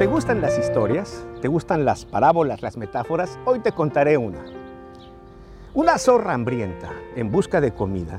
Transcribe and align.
¿Te 0.00 0.06
gustan 0.06 0.40
las 0.40 0.58
historias? 0.58 1.26
¿Te 1.42 1.48
gustan 1.48 1.84
las 1.84 2.06
parábolas, 2.06 2.62
las 2.62 2.78
metáforas? 2.78 3.38
Hoy 3.44 3.58
te 3.58 3.72
contaré 3.72 4.16
una. 4.16 4.42
Una 5.74 5.98
zorra 5.98 6.32
hambrienta 6.32 6.88
en 7.16 7.30
busca 7.30 7.60
de 7.60 7.74
comida 7.74 8.18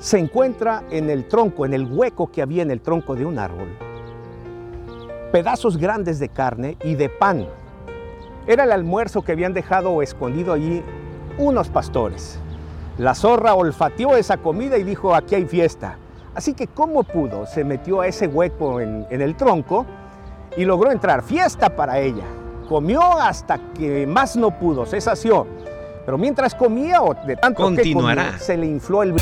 se 0.00 0.18
encuentra 0.18 0.82
en 0.90 1.10
el 1.10 1.28
tronco, 1.28 1.64
en 1.64 1.74
el 1.74 1.86
hueco 1.86 2.32
que 2.32 2.42
había 2.42 2.64
en 2.64 2.72
el 2.72 2.80
tronco 2.80 3.14
de 3.14 3.24
un 3.24 3.38
árbol, 3.38 3.68
pedazos 5.30 5.76
grandes 5.76 6.18
de 6.18 6.28
carne 6.28 6.76
y 6.82 6.96
de 6.96 7.08
pan 7.08 7.46
era 8.48 8.64
el 8.64 8.72
almuerzo 8.72 9.22
que 9.22 9.30
habían 9.30 9.54
dejado 9.54 10.02
escondido 10.02 10.54
allí 10.54 10.82
unos 11.38 11.68
pastores. 11.68 12.40
La 12.98 13.14
zorra 13.14 13.54
olfateó 13.54 14.16
esa 14.16 14.38
comida 14.38 14.76
y 14.76 14.82
dijo, 14.82 15.14
aquí 15.14 15.36
hay 15.36 15.44
fiesta. 15.44 15.98
Así 16.34 16.52
que 16.52 16.66
como 16.66 17.04
pudo, 17.04 17.46
se 17.46 17.62
metió 17.62 18.00
a 18.00 18.08
ese 18.08 18.26
hueco 18.26 18.80
en, 18.80 19.06
en 19.08 19.22
el 19.22 19.36
tronco 19.36 19.86
y 20.56 20.64
logró 20.64 20.90
entrar. 20.90 21.22
Fiesta 21.22 21.74
para 21.74 21.98
ella. 22.00 22.24
Comió 22.68 23.00
hasta 23.02 23.58
que 23.74 24.06
más 24.06 24.36
no 24.36 24.50
pudo, 24.58 24.86
se 24.86 25.00
sació. 25.00 25.46
Pero 26.04 26.18
mientras 26.18 26.54
comía, 26.54 27.02
o 27.02 27.14
de 27.14 27.36
tanto 27.36 27.62
Continuará. 27.62 28.22
que 28.22 28.28
comía, 28.30 28.44
se 28.44 28.56
le 28.56 28.66
infló 28.66 29.02
el... 29.02 29.14